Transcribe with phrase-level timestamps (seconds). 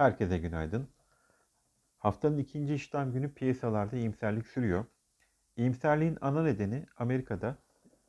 [0.00, 0.88] Herkese günaydın.
[1.98, 4.84] Haftanın ikinci işlem günü piyasalarda iyimserlik sürüyor.
[5.56, 7.58] İyimserliğin ana nedeni Amerika'da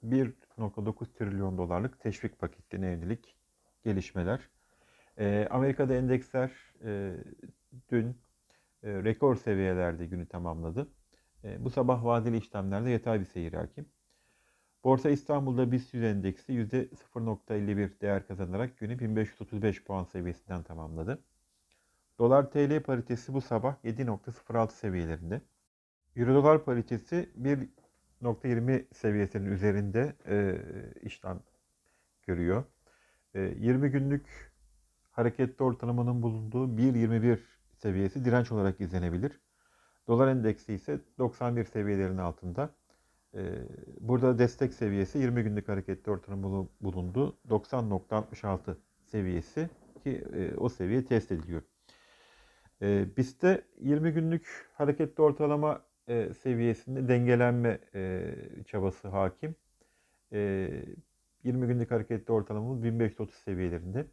[0.04, 3.38] 1.9 trilyon dolarlık teşvik paketine yönelik
[3.83, 4.49] gelişmeler.
[5.17, 6.51] Ee, Amerika'da endeksler
[6.83, 7.15] e,
[7.92, 8.08] dün
[8.83, 10.87] e, rekor seviyelerde günü tamamladı.
[11.44, 13.85] E, bu sabah vadeli işlemlerde yatay bir seyir hakim.
[14.83, 21.23] Borsa İstanbul'da BIST 100 endeksi %0.51 değer kazanarak günü 1535 puan seviyesinden tamamladı.
[22.20, 25.41] Dolar TL paritesi bu sabah 7.06 seviyelerinde.
[26.15, 27.29] Euro dolar paritesi
[28.21, 30.59] 1.20 seviyesinin üzerinde e,
[31.02, 31.39] işlem
[32.27, 32.63] görüyor.
[33.33, 34.52] E, 20 günlük
[35.11, 37.39] hareketli ortalamanın bulunduğu 1.21
[37.77, 39.41] seviyesi direnç olarak izlenebilir.
[40.07, 42.75] Dolar endeksi ise 91 seviyelerin altında.
[43.33, 43.67] E,
[43.99, 49.69] burada destek seviyesi 20 günlük hareketli ortalama bulunduğu 90.66 seviyesi
[50.03, 51.61] ki e, o seviye test ediliyor.
[52.81, 58.33] E, BIST'te 20 günlük hareketli ortalama e, seviyesinde dengelenme e,
[58.66, 59.55] çabası hakim.
[60.33, 60.69] E,
[61.44, 64.05] 20 günlük hareketli ortalamamız 1530 seviyelerinde.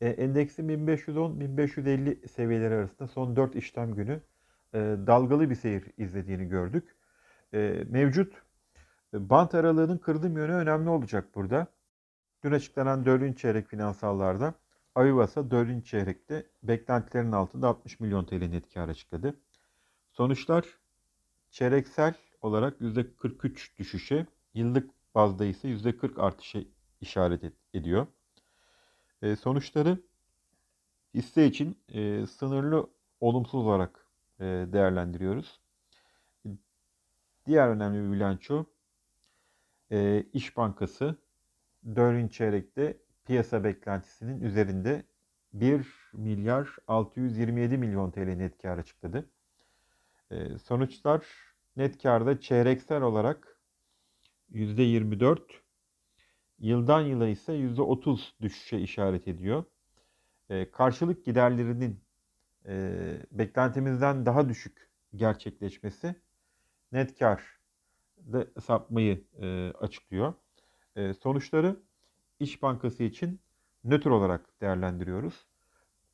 [0.00, 4.20] E, endeksin 1510-1550 seviyeleri arasında son 4 işlem günü
[4.74, 6.96] e, dalgalı bir seyir izlediğini gördük.
[7.54, 8.42] E, mevcut
[9.12, 11.66] bant aralığının kırılım yönü önemli olacak burada.
[12.44, 13.38] Dün açıklanan 4.
[13.38, 14.54] çeyrek finansallarda
[14.96, 15.86] Avivas'a 4.
[15.86, 19.40] çeyrekte beklentilerin altında 60 milyon TL net kar açıkladı.
[20.12, 20.64] Sonuçlar
[21.50, 26.58] çeyreksel olarak %43 düşüşe, yıllık bazda ise %40 artışa
[27.00, 28.06] işaret ediyor.
[29.22, 30.00] E, sonuçları
[31.14, 34.06] hisse için e, sınırlı olumsuz olarak
[34.40, 35.60] e, değerlendiriyoruz.
[37.46, 38.64] Diğer önemli bir bilanço
[39.92, 41.16] e, İş Bankası
[41.96, 42.32] 4.
[42.32, 45.04] çeyrekte piyasa beklentisinin üzerinde
[45.52, 49.30] 1 milyar 627 milyon TL net kar açıkladı.
[50.30, 51.26] E, sonuçlar
[51.76, 53.60] net karda çeyreksel olarak
[54.52, 55.40] %24,
[56.58, 59.64] yıldan yıla ise %30 düşüşe işaret ediyor.
[60.50, 62.00] E, karşılık giderlerinin
[62.66, 62.96] e,
[63.30, 66.14] beklentimizden daha düşük gerçekleşmesi
[66.92, 67.56] net kar
[68.60, 70.34] sapmayı e, açıklıyor.
[70.96, 71.76] E, sonuçları
[72.40, 73.40] İş Bankası için
[73.84, 75.46] nötr olarak değerlendiriyoruz.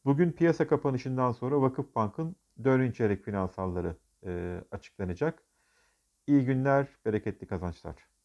[0.04, 2.94] Bugün piyasa kapanışından sonra Vakıfbank'ın 4.
[2.94, 3.96] çeyrek finansalları
[4.70, 5.42] açıklanacak.
[6.26, 8.12] İyi günler, bereketli kazançlar.